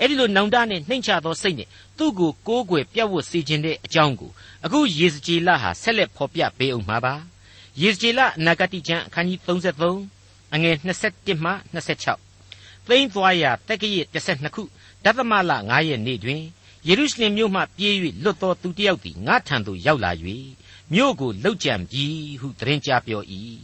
[0.00, 4.30] အဲ့ဒီလိုနောင်တနဲ့နှိမ့်ချသောစိတ်နဲ့သူ့ကိုကိုးကွယ်ပြတ်ဝတ်စေခြင်းတဲ့အကြောင်းကို
[4.64, 7.14] အခုယေဇကျေလဟာဆက်လက်ဖော်ပြပေးအောင်မှာပါ
[7.82, 10.76] ယေဇကျေလအနာဂတိကျမ်းအခန်းကြီး33အငယ်
[11.08, 14.62] 21မှ26သိမ့်သွားရာတက္ကရာ12ခု
[15.04, 16.42] ဒသမလ9ရက်နေ့တွင်
[16.88, 20.12] ယေရုရှလင်မြို့မှပြေး၍လွတ်သောသူတစ်ယောက်သည်ငါထံသို့ရောက်လာ၍
[20.92, 23.22] မြို့ကိုလှုပ်ကြံပြီးဟုသတင်းကြားပြော၏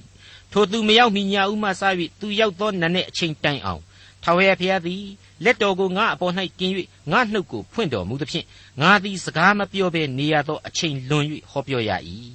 [0.52, 1.82] ထိုသူမရောက်မီညာဥမှစ၍
[2.20, 3.82] သူရောက်သောနနဲ့အချိန်တိုင်အောင်
[4.23, 5.03] ထာဝရဘုရားသည်
[5.43, 6.71] လက်တော်ကိုငါအပေါ်၌กิน၍
[7.11, 8.45] ငါနှုတ်ကိုဖွင့်တော်မူသဖြင့်
[8.81, 11.91] ငါသည်စကားမပြောဘဲနေရသောအချိန်လွန်၍ဟောပြောရ၏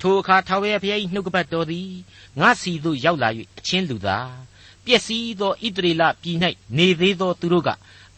[0.00, 1.90] ထိုအခါထာဝရဘုရား၏နှုတ်ကပတ်တော်သည်
[2.40, 4.32] ငါစီသို့ရောက်လာ၍အချင်းလူသား
[4.84, 6.36] ပျက်စီးသောဣသရေလပြည်၌
[6.76, 7.68] နေသေးသောသူတို့က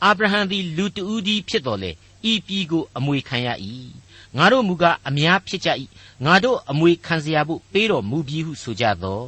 [0.05, 1.91] အာဗြဟံသည်လူတဦးသည်ဖြစ်တော်လေ
[2.31, 3.49] ဤပြည်ကိုအမွေခံရ၏
[4.37, 5.69] ငါတို့မူကားအများဖြစ်ကြ၏
[6.25, 9.25] ငါတို့အမွေခံเสียဖို့ပေးတော်မူပြီးဟုဆိုကြသော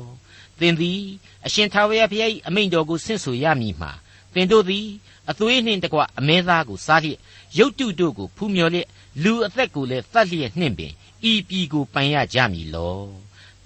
[0.63, 1.02] သင်သည်
[1.45, 3.91] အရှင်ထာဝရဘုရား၏အမိန့်တော်ကိုဆင့်ဆိုရမည်မှာ
[4.34, 4.88] သင်တို့သည်
[5.30, 7.19] အသွေးနှင့်တကွအမဲသားကိုစားလျက်
[7.58, 8.88] ရုတ်တုတို့ကိုဖူးမြော်လျက်
[9.23, 10.91] လူအသက်ကိုလည်းသတ်လျက်နှင့်ပင်
[11.32, 13.02] ဤပြည်ကိုပိုင်ရကြမည်လော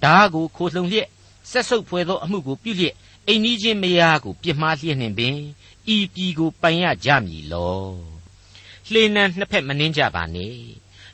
[0.03, 1.07] ဓာကိုခိုလှုံလျက်
[1.51, 2.95] ဆက်ဆုပ်ဖွယ်သောအမှုကိုပြုလျက်
[3.27, 5.35] အိမ်နီးချင်းမယားကိုပြစ်မှားလျက်နှင့်ပင်
[5.95, 7.81] ဤပြည်ကိုပိုင်ရကြမည်လော
[8.91, 10.55] လှေနံနှစ်ဖက်မနှင်းကြပါနဲ့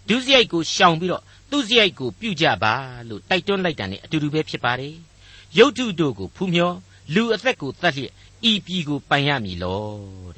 [0.08, 2.74] ဒုစရိုက်ကိုရှောင်ပြီးတော့သူစရိုက်ကိုပြုကြပါ
[3.10, 4.96] လို့တိုက်တွန်းလိုက်တာ ਨੇ အတူတူပဲဖြစ်ပါတယ်
[5.58, 6.76] ရုပ်ထုတို့ကိုဖူးမြော်
[7.14, 8.12] လူအသက်ကိုတတ်လျက်
[8.50, 9.84] ဤပြည်ကိုပိုင်ရမည်လော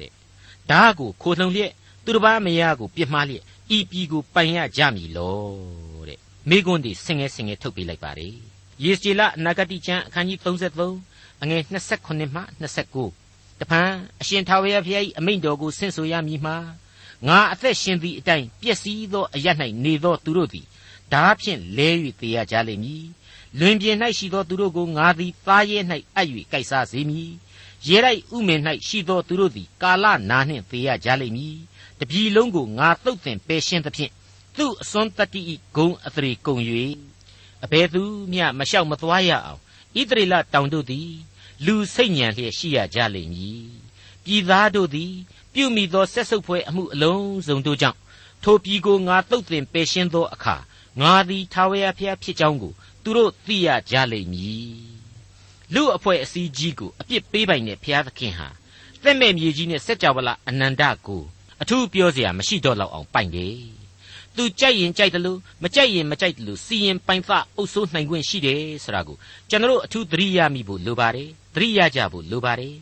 [0.00, 0.12] တဲ့
[0.70, 1.72] ဓာကိုခိုလှုံလျက်
[2.04, 3.42] သူတစ်ပါးမယားကိုပြစ်မှားလျက်
[3.76, 5.36] ဤပြည်ကိုပိုင်ရကြမည်လော
[6.08, 8.28] တဲ့မိကွန်းဒီဆင်ငယ်ဆင်ငယ်ထုတ်ပေးလိုက်ပါလေ
[8.82, 10.38] ယေစီလအနာဂတိကျမ်းအခန်းကြီး
[10.94, 11.62] 33အငယ်
[12.02, 12.42] 28မှ
[13.00, 16.56] 29တပန်အရှင်ထာဝရဘုရား၏အမိန့်တော်ကိုဆင့်ဆိုရမည်မှာ
[17.26, 19.46] ငါအသက်ရှင်သည့်အတိုင်းပျက်စီးသောအရ၌
[19.84, 20.66] နေသောသူတို့သည်
[21.12, 21.88] ဓာဖြင့်လဲ၍
[22.20, 23.04] သေရကြလိမ့်မည်
[23.58, 25.78] လွင်ပြင်၌ရှိသောသူတို့ကိုငါသည်သားရဲ၌
[26.14, 27.32] အပ်၍ကိုက်စားစေမည်
[27.86, 31.56] ရေရိုက်ဥမင်၌ရှိသောသူတို့သည်ကာလနာနှင့်သေရကြလိမ့်မည်
[31.98, 34.12] တပြည်လုံးကိုငါတုတ်တင်ပယ်ရှင်းသဖြင့်
[34.56, 36.62] သူ့အစွန်းတတ္တိဤဂုံအသရေကုန်၍
[37.64, 39.60] အဘယ်သူမျှမလျှောက်မသွားရအောင်
[39.98, 41.10] ဣသရေလတောင်တို့သည်
[41.64, 43.66] လူစိတ်ညံလျက်ရှိရကြလိမ့်မည်
[44.24, 45.12] ပြည်သားတို့သည်
[45.52, 47.98] ပြုမိသောဆက်ဆုပ်ဖွဲ့အမှုအလုံးစုံတို့ကြောင့်
[48.42, 50.56] ထိုပြည်ကိုငါတုတ်တင်ပယ်ရှင်းသောအခါ
[51.00, 52.72] ငါသည်ထာဝရဘုရားဖြစ်ကြောင်းကို
[53.05, 54.75] သူတို့သိရကြလိမ့်မည်
[55.73, 58.47] လူအဖွဲ့အစည်းကြီးကိုအပြစ်ပေးပိုင်တဲ့ဘုရားသခင်ဟာ
[59.03, 61.23] သက်မဲ့မြေကြီးနဲ့စัจ java လအနန္တကို
[61.61, 63.55] အထူးပြောเสียမရှိတော့လောက်အောင်ပိုင်တယ်
[64.35, 69.17] သူကြိုက်ရင်ကြိုက်တယ်လို့မကြိုက်ရင်မကြိုက်တယ်လို့စီရင်ပိုင်ဖအုပ်ဆိုးနိုင်ခွင့်ရှိတယ်ဆိုတာကို
[69.49, 72.75] ကျွန်တော်တို့အထူးသတိရမိဖို့လိုပါတယ်သတိရကြဖို့လိုပါတယ်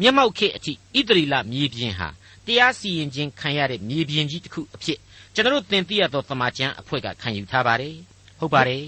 [0.00, 2.08] မျက်မှောက်ခေတ်အထိဣသရီလမြေပြင်ဟာ
[2.46, 4.98] တရားစီရင်ခြင်းခံရတဲ့မြေပြင်ကြီးတစ်ခုအဖြစ်
[5.34, 7.94] ကျွန်တော်တို့သင်သိရသောသမာကျမ်းအဖွဲ့ကခံယူထားပါတယ်
[8.38, 8.84] ဟုတ်ပါတယ်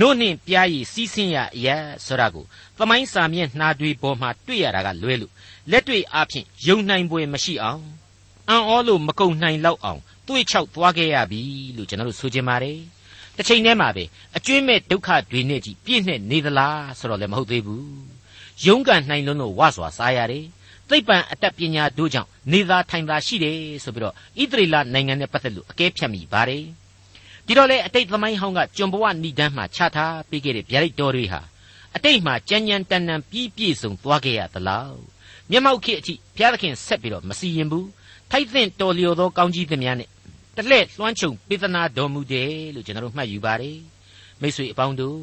[0.00, 2.44] နို့နှင့်ပြားရည်စီးဆင်းရအရာဆိုတာကို
[2.78, 5.32] သမိုင်းစာမျက်နှာတွေပေါ်မှာတွေ့ရတာကလွဲလို့
[5.70, 7.82] လက်တွေ့အားဖြင့်ယုံနိုင်ပွဲမရှိအောင်
[8.48, 11.40] အံ့ဩလို့မကုံနိုင်လောက်အောင်တွေးချောက်သွားခဲ့ရပြီ
[11.76, 12.78] လို့ကျွန်တော်တို့ဆိုချင်ပါတယ်
[13.36, 14.04] တစ်ချိန်တည်းမှာပဲ
[14.36, 17.86] အကျွင့်မဲ့ဒုက္ခတွေနဲ့ကြီးပြည့်နှက်နေသလားဆိုတော့လည်းမဟုတ်သေးဘူး
[18.66, 20.44] ယုံကန်နိုင်လုံးလို့ဝါစွာစားရတယ်
[20.88, 26.64] သိပ္ပံအတတ်ပညာတို့ကြောင့်နေသာထိုင်သာရှိတယ်ဆိုပြီးတော့ဣသရေလနိုင်ငံနဲ့ပတ်သက်လို့အကဲဖြတ်မိပါတယ်
[27.46, 31.40] ဒီတော့လေအတိတ်သမိုင်းဟောင်းကကျွန်ဘဝဏိဒန်းမှာချထားပေးခဲ့တဲ့ဗျာဒိတ်တော်တွေဟာ
[31.96, 34.96] အတိတ်မှာကြမ်းကြမ်းတန်တန်ပြီးပြည့်စုံသွားခဲ့ရသလား
[35.50, 37.88] မျက်မှောက်ခေတ်အထိဘုရားသခင်ဆက်ပြီးတော့မစီရင်ဘူး
[38.30, 40.08] ထိုက်သင့်တော်လျော်သောကောင်းကြီးသမျှနဲ့
[40.56, 43.78] တလှဲ့လွှမ်းခြုံပေးသနာတော်မူတယ်လို့ကျွန်တော်တို့မှတ်ယူပါတယ်
[44.40, 45.18] မိတ်ဆွေအပေါင်းတို့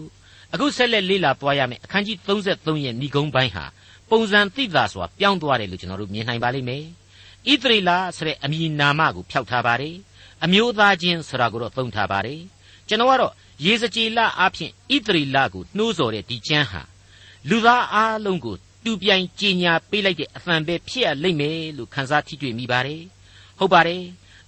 [0.54, 3.66] အခုဆက်လက်လေ့လာသွားရမယ်အခန်းကြီး33ရဲ့ဏိဂုံးပိုင်းဟာ
[4.10, 6.84] ပုံစံသိတာစွာပြောင်းသွားတယ်လို့ကျွန်တော်တို့မြင်နိုင်ပါလိမ့်မယ်
[7.52, 9.96] ဣသရေလဆိုတဲ့အမည်နာမကိုဖျောက်ထားပါတယ်
[10.46, 12.42] အမျိုးသားချင်းဆိုတာကိုတော့သုံးထားပါတယ်
[12.88, 13.34] ကျွန်တော်ကတော့
[13.66, 16.82] ရေစကြည်လအဖြစ်ဣသရေလကိုနှိုးဆော်တဲ့ဒီကျမ်းဟာ
[17.50, 23.02] လူသားအားလုံးကိုတူပြိုင်ကြင်ညာပေးလိုက်တဲ့အဖန်ပဲဖြစ်ရလိမ့်မယ်လို့ခန်းစားထိတွေ့မိပါတယ်
[23.60, 24.04] ဟုတ်ပါတယ်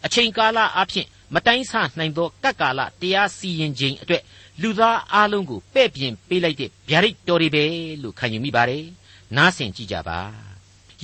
[0.05, 4.23] အချိန်ကာလအဖြစ်မတိုင်းဆနိုင်သောကပ်ကာလတရားစီရင်ခြင်းအတွက်
[4.61, 7.63] လူသားအားလုံးကိုပဲ့ပြင်ပေးလိုက်တဲ့ဗျာဒိတ်တော်တွေပဲ
[8.03, 8.85] လို့ခံယူမိပါတယ်
[9.35, 10.19] နားဆင်ကြည့်ကြပါ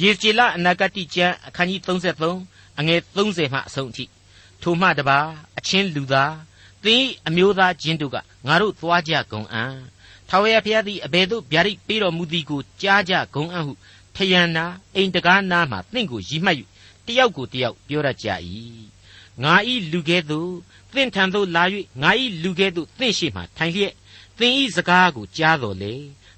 [0.01, 1.81] ယေကျေလအနာဂတိကျမ်းအခန်းကြီး
[2.27, 4.05] 33အငယ်30မှအဆုံးအထိ
[4.61, 5.19] ထိုမှတပါ
[5.57, 6.35] အချင်းလူသား
[6.83, 9.75] သင်အမျိုးသားချင်းတို့ကငါတို့သွားကြကုန်အံ့
[10.29, 13.73] ထာဝရဘုရားသည်အဘယ်သို့ဗျာဒိတ်ပေးတော်မူသည်ကိုကြားကြကုန်အံ့ဟု
[14.15, 16.57] ထယံနာအိမ်တကားနာမှသင်ကိုရီမှတ်၍
[17.05, 18.27] တယောက်ကိုတယောက်ပြောရကြ၏
[19.43, 20.51] ငါဤလူကဲ့သို့
[20.93, 21.63] သင်ထံသို့လာ၍
[22.01, 23.93] ငါဤလူကဲ့သို့သင်ရှိမှထိုင်လျက်
[24.39, 25.93] သင်ဤစကားကိုကြားတော်လေ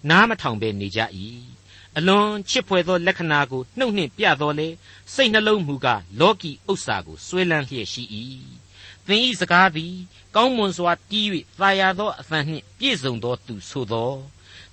[0.10, 1.00] နားမထောင်ဘဲနေကြ၏
[1.98, 4.68] အလွန်ချစ်ဖွယ်သောလက္ခဏာကိုနှုတ်နှင့်ပြတော်လေ
[5.14, 8.04] စိတ်နှလုံးမူကားလောကီဥစ္စာကိုစွဲလန်းလျက်ရှိ၏
[9.08, 9.94] သင်ဤစကားသည်
[10.36, 11.28] ကောင်းမွန်စွာတီး၍
[11.60, 14.14] သာယာသောအသံနှင့်ပြည့်စုံသောသူဆိုသော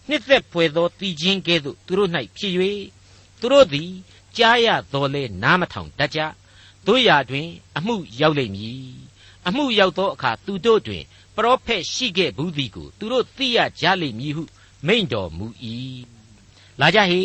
[0.08, 2.54] နှစ်သက်ဖွယ်သောတည်ခြင်းကဲ့သို့သူတို့၌ဖြစ်၍
[3.40, 3.90] သူတို့သည်
[4.36, 6.20] ကြားရတော်လဲနားမထောင်တတ်ကြ
[6.86, 8.84] တို့ရာတွင် အမှုရောက်လိမ့်မည်
[9.46, 11.04] အမှုရောက်သောအခါသူတို့တွင်
[11.36, 14.42] ပရောဖက်ရှိခဲ့ဘူးသည်ကိုသူတို့သိရကြလိမ့်မည်ဟု
[14.86, 15.46] မိန့်တော်မူ၏
[16.80, 17.20] လာကြဟေ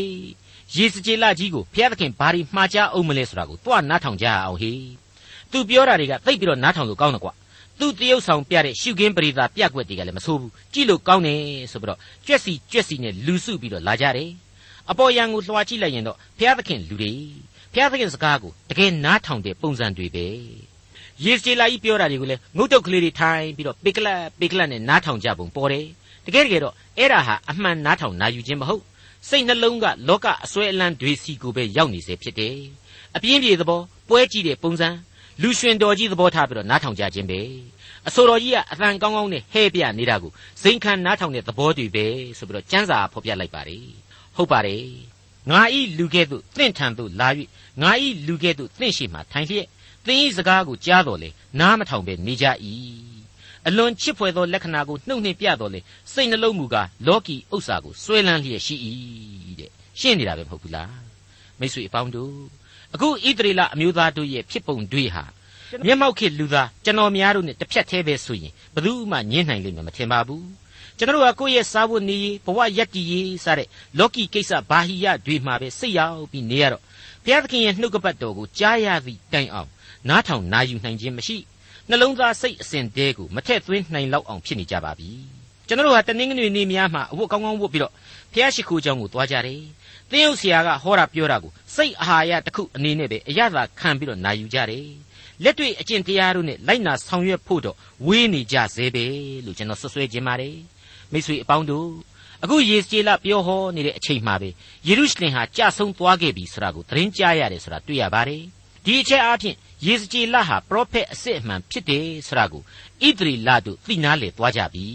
[0.76, 4.72] ယေစကြည်လကြီးကိုဘုရားသခင်ဘာဒီမှားကြအောင်မလဲဆိုတာကိုတွားနားထောင်ကြအောင်ဟေ
[5.52, 7.34] သူပြောတာတွေကသိပ်ပြီးတော့နားထောင်လို့ကောင်းတယ်ကွာ
[7.80, 11.42] သူတရုပ်ဆောင်ပြတဲ့ရှုခင်းပရိသပြက်ွက်တွေကလည်းမဆိုးဘူးကြည့်လို့ကောင်းတယ်
[11.72, 14.30] ဆိုပြီးတော့ကြွက်စီကြွက်စီနဲ့လူစုပြီးတော့လာကြတယ်
[14.92, 17.12] အပေါ်ယံကိုလွှာကြည့်လိုက်ရင်တော့ဘုရားသခင်လူတွေ
[17.74, 20.28] ဘုရားသခင်စကားကိုတကယ်နားထောင်တဲ့ပုံစံတွေပဲ
[21.24, 25.86] ယေစကျေလာကြီးပြောတာတွေကိုလည်းငုတ်တုတ်ကလေးတွေထိုင်ပြီးတော့ပေကလတ်ပေကလတ်နဲ့နားထောင်ကြပုံပေါ်တယ်
[26.26, 28.84] တကယ်တကယ်တော့အဲ့ဒါဟာအမှန်နားထောင်နာယူခြင်းမဟုတ်
[29.30, 32.58] စိတ်နှလုံးကလောကအစွဲအလန်းတွေစီကိုပဲရောက်နေစေဖြစ်တယ်
[33.16, 34.90] အပြင်းပြေသဘောပွဲကြည့်တဲ့ပုံစံ
[35.42, 37.40] လူရှင်တော်ကြီးသဘောထားပြီးတော့နားထောင်ကြခြင်းပဲ
[38.08, 42.06] အဆိုတော်ကြီးကအသံကောင်းကောင်းနဲ့ဟဲ့ပြနေတာကိုဇိမ်ခံနားထောင်တဲ့သဘောတွေပဲ
[42.38, 43.86] ဆိုပြီးတော့ကျမ်းစာဖော်ပြလိုက်ပါတယ်
[44.36, 44.86] ဟုတ်ပါတယ်
[45.52, 47.30] ငါဤလူကဲ့သို့သင့်ထံသို့လာ၍
[47.82, 49.68] ငါဤလူကဲ့သို့သင့်ရှိမှထိုင်လျက်
[50.06, 52.46] သင်ဤစကားကိုကြားတော်လေနားမထောင်ပဲနေကြ၏
[53.68, 55.80] အလွန်ချစ်ဖွယ်သောလက္ခဏာကိုနှုတ်နှင့်ပြတော်လေ
[56.14, 58.76] စိတ်နှလုံးမူကားလောကီဥစ္စာကိုစွဲလန်းလျက်ရှိ၏
[59.60, 60.94] တဲ့ရှင်းနေတာပဲမဟုတ်ဘူးလား
[61.60, 62.34] မိတ်ဆွေအပေါင်းတို့
[62.94, 65.24] အခုဣသရေလအမျိုးသားတို့ရဲ့ဖြစ်ပုံတွေဟာ
[65.86, 70.46] မျက်မှောက်ခေလူသားကျွန်တော်များတို့နဲ့တစ်ဖြတ်သေးပဲဆိုရင်ဘယ်သူမှညှင်းနိုင်လိမ့်မယ်မထင်ပါဘူး
[70.98, 76.82] ကျွန်တော်တို့ကကိုယ့်ရဲ့စားဖို့နေရေးဘဝရက်တည်ရေးစတဲ့လောကီကိစ္စဘာဟိယတွေမှာပဲစိတ်ရောက်ပြီးနေရတော့
[77.26, 79.70] ဘုရားသခင်ရဲ့နှုတ်ကပတ်တော်ကိုကြားရသည့်တိုင်အောင်
[80.10, 81.38] နားထောင်နာယူနိုင်ခြင်းမရှိ
[81.90, 85.10] နှလုံးသားစိတ်အစဉ်တဲကိုမထက်သွင်းနိုင်လောက်အောင်ဖြစ်နေကြပါပြီ
[85.68, 87.94] ကျွန်တော်တို့ဟာတနင်္ဂနွေနေ့များမှာအဝတ်ကောင်းကောင်းဝတ်ပြီးတော့
[88.34, 89.62] ဘုရားရှိခိုးကျောင်းကိုသွားကြတယ်
[90.12, 94.88] သင်းဥဆရာကဟောတာပြောတာကိုစိတ်အာဟာရတစ်ခုအနေနဲ့ပဲအရသာခံပြီးတော့နာယူကြတယ်
[95.44, 97.76] လက်တွေ့အကျင့်တရားတို့နဲ့လိုက်နာဆောင်ရွက်ဖို့တော့
[98.08, 99.06] ဝေးနေကြသေးပဲ
[99.46, 100.58] လို့ကျွန်တော်ဆွဆွဲခြင်းပါတယ်
[101.12, 101.90] မိတ်ဆွေအပေါင်းတို့
[102.44, 104.50] အခုယေစကျေလပြောဟောနေတဲ့အချိန်မှာပဲ
[104.88, 108.44] ယေရုရှလင်ဟာကြဆုံသွားခဲ့ပြီဆိုတာကိုသတင်းကြားရတယ်ဆိုတာတွေ့ရပါတယ်
[108.86, 112.62] ဒီအချက်အားဖြင့်ယေစကျေလဟာပရောဖက်အစစ်အမှန်ဖြစ်တယ်ဆိုတာကို
[113.08, 114.86] ဣသရေလတို့သိနာလေသွားကြပြီ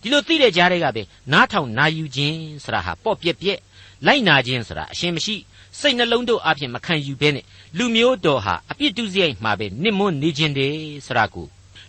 [0.00, 1.02] ဒီလိုသိတဲ့ကြားတွေကပဲ
[1.32, 3.58] နားထောင်နာယူခြင်းဆိုတာဟာပေါ့ပြက်ပြက်
[4.06, 5.36] လိုက်နာခြင်းဆိုတာအရှင်မရှိ
[5.80, 7.44] စိတ်နှလုံးတို့အပြင်မခံယူဘဲနဲ့
[7.78, 10.74] လူမျိုးတော်ဟာအပြစ်ဒုစရိုက်မှာပဲနစ်မွန်းနေခြင်းတယ်
[11.06, 11.46] ဆိုတာကို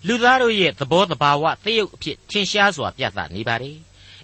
[0.08, 3.78] လူသားတို့ရဲ့သဘောတဘာဝသရုပ်အဖြစ်ထင်ရှားစွာပြသနေပါတယ်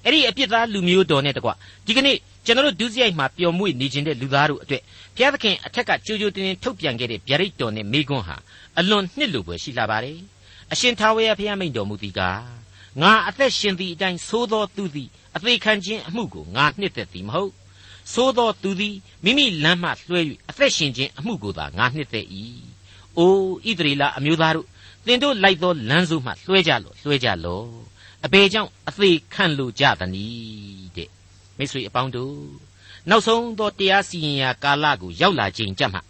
[0.06, 1.50] အဲ့ဒီအပြစ်သားလူမျိုးတော်နဲ့တကွ
[1.86, 4.84] ဒီကနေ့ကျွန်တော်တို့ဒုစရိုက်မှာပျော်မွေ့နေခြင်းတဲ့လူသားတို့အတွက်
[5.19, 8.38] ဘုရားသခင်အထက်ကကြိုးကြိုးတင်းတင်းထုတ်ပြန်ခဲ့တဲ့ဗျာဒိတ်တော်နဲ့မိကွန်းဟာ
[8.79, 10.19] အလွန်နှစ်လူပွဲရှိလာပါတယ်
[10.71, 12.43] အရှင်ထာဝရဘုရားမိန့်တော်မူသည်ကား
[13.01, 17.51] ငါအသက်ရှင်သည့်အတိုင်းသိုးသောသူသည်အသေးခံခြင်းအမှုကိုငါနှစ်သက်သည်မဟုတ်
[18.13, 22.25] သို့သောသူသည်မိမိလမ်းမှလွှဲ၍အသက်ရှင်ခြင်းအမှုကိုသာငါနှစ်သက်၏။
[23.17, 23.34] အို
[23.67, 24.67] ဣသရေလအမျိုးသားတို့
[25.05, 27.67] သင်တို့လိုက်သောလမ်းစိုးမှလွှဲကြလော့လွှဲကြလော့။
[28.25, 31.10] အဘယ်ကြောင့်အသေးခံလိုကြသနည်းတဲ့။
[31.58, 32.68] မိတ်ဆွေအပေါင်းတို့
[33.10, 36.02] နောက်ဆုံးသောတရားစီရင်ရာကာလကိုရောက်လာခြင်းကြမှာ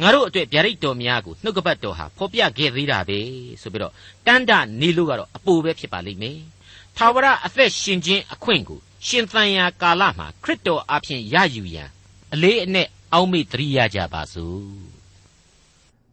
[0.00, 3.18] ငါတို့အတွက်ဗျာဒိတ်တော်များကိုနှုတ်ကပတ်တော်ဟာဖော်ပြခဲ့သေးတာပဲ
[3.62, 3.92] ဆိုပြီးတော့
[4.26, 6.40] တန်တနေလို့ကတော့အပိုပဲဖြစ်ပါလိမ့်မယ်။
[6.96, 11.88] ထာဝရအသက်ရှင်ခြင်းအခွင့်ကိုရှင်သန်ရာကာလမှာခရစ်တော်အဖင်ရယူရန်
[12.34, 14.62] အလေးအနက်အောက်မေ့တရိယာကြပါစို့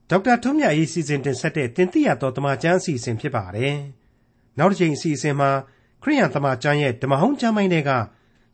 [0.10, 3.78] ဒေါက်တာထွန်းမြတ်ရေးစီစဉ်တင်ဆက်တဲ့တင်ပြရတော်တမချန်းအစီအစဉ်ဖြစ်ပါတယ်
[4.58, 5.50] နောက်တစ်ချိန်အစီအစဉ်မှာ
[6.04, 7.92] ခရိယန်တမချန်းရဲ့ဓမ္မဟောင်းကျမ်းပိုင်းတွေက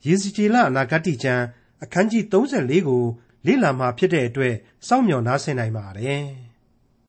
[0.08, 1.44] ယေစီကျေလအနာဂတ်ကျမ်း
[1.84, 3.04] အခန်းကြီး34ကို
[3.48, 4.56] လေ့လာမှာဖြစ်တဲ့အတွက်
[4.88, 6.47] စောင့်မျှော်နားဆင်နိုင်ပါတယ်